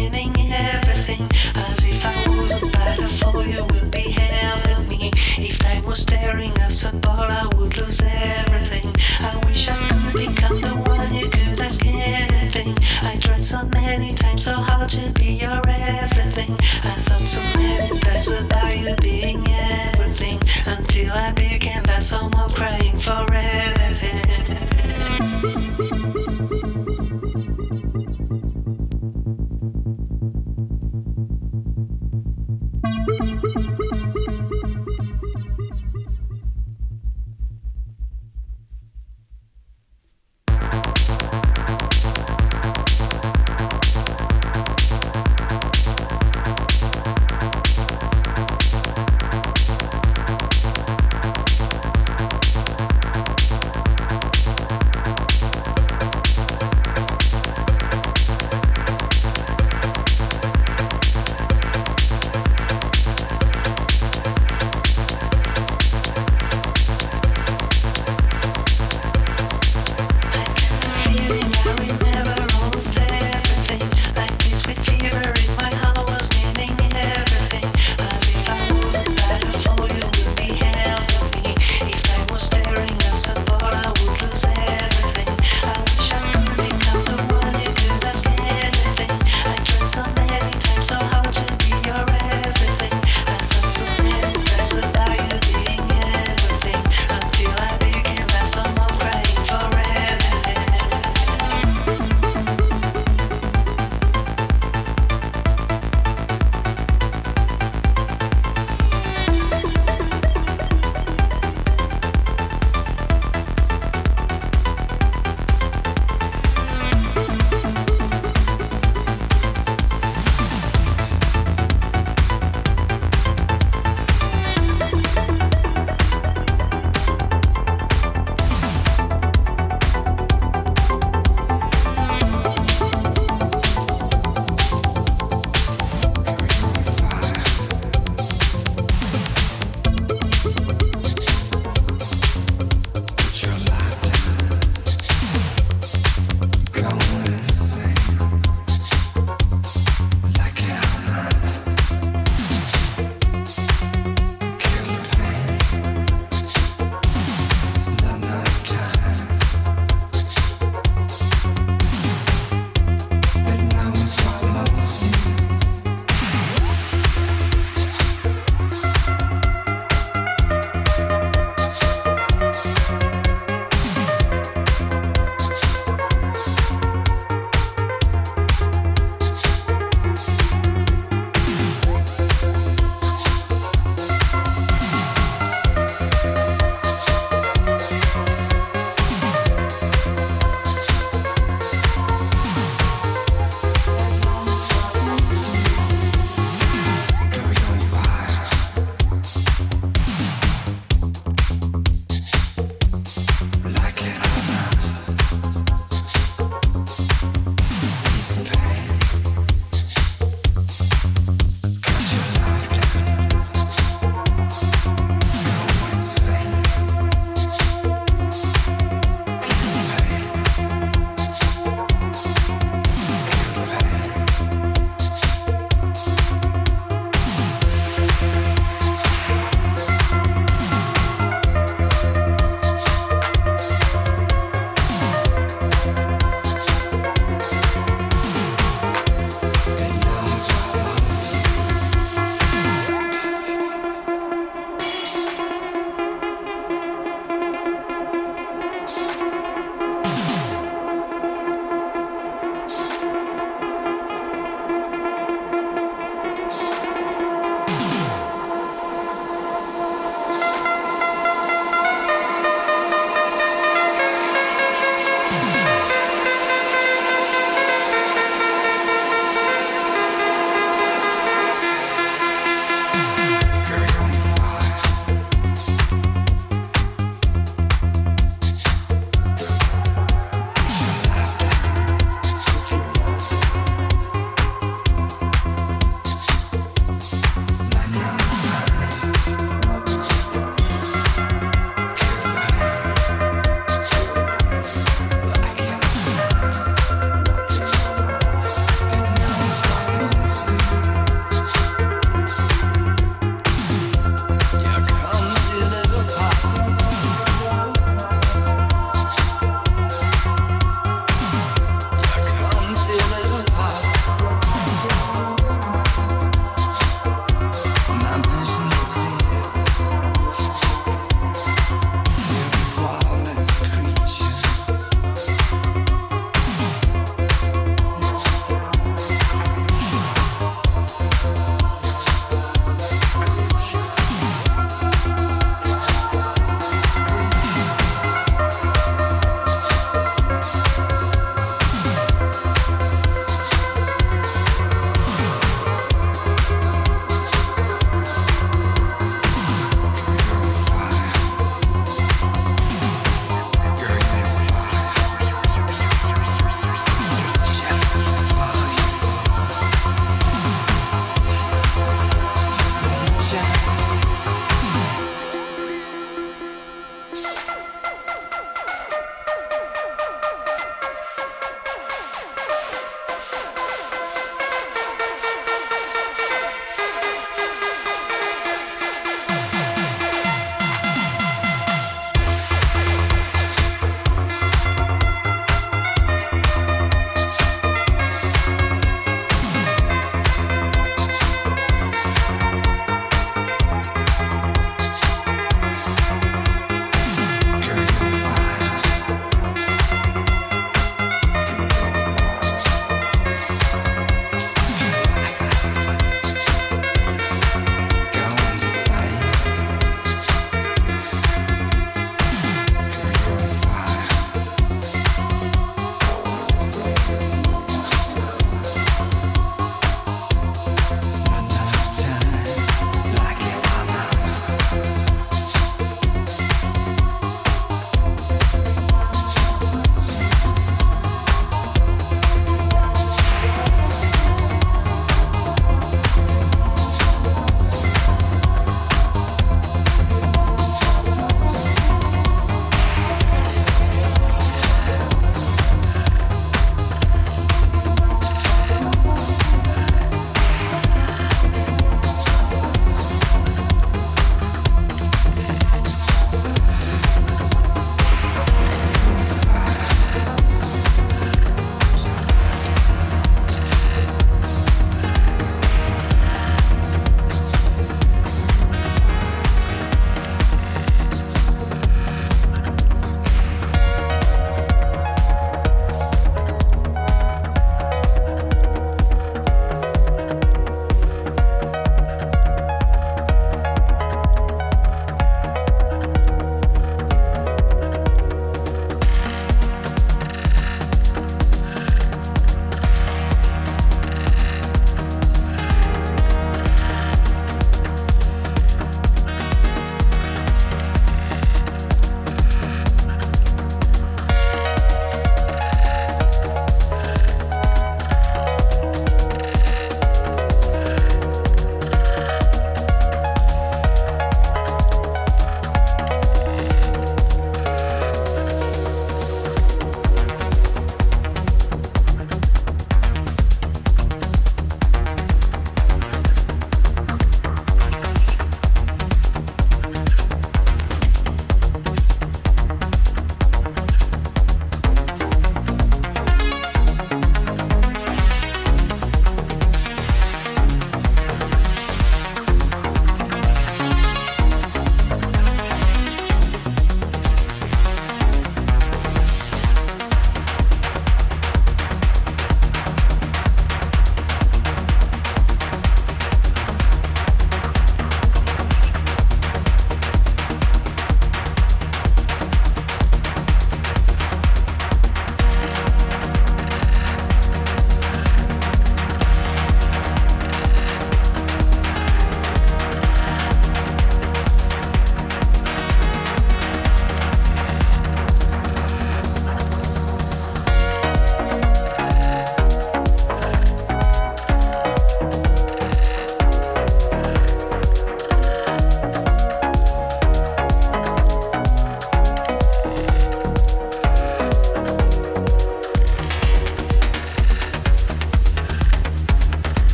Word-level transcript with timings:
explaining 0.00 0.52
everything 0.52 1.28
as 1.54 1.84
if 1.84 2.04
I 2.06 2.40
was 2.40 2.62
a 2.62 2.66
battle 2.66 3.08
for 3.08 3.42
you 3.42 3.64
would 3.64 3.90
be 3.90 4.10
having 4.10 4.88
me. 4.88 5.10
If 5.36 5.58
time 5.58 5.84
was 5.84 6.04
tearing 6.06 6.56
us 6.60 6.84
apart, 6.84 7.30
I 7.30 7.46
would 7.56 7.76
lose 7.76 8.00
everything. 8.02 8.94
I 9.20 9.36
wish 9.44 9.68
I 9.68 9.76
could 9.76 10.14
become 10.14 10.60
the 10.60 10.74
one 10.90 11.14
you 11.14 11.28
could 11.28 11.60
ask 11.60 11.84
anything. 11.84 12.76
I 13.02 13.16
tried 13.16 13.44
so 13.44 13.62
many 13.74 14.14
times 14.14 14.44
so 14.44 14.54
hard 14.54 14.88
to 14.90 15.10
be 15.10 15.32
your 15.42 15.60
everything. 15.68 16.56
I 16.82 16.94
thought 17.06 17.28
so 17.28 17.58
many 17.58 17.98
times 18.00 18.28
about 18.30 18.78
you 18.78 18.94
being 19.02 19.46
everything 19.48 20.40
until 20.66 21.12
I 21.12 21.32
became 21.32 21.82
that 21.84 22.02
someone 22.02 22.50
crazy. 22.50 22.79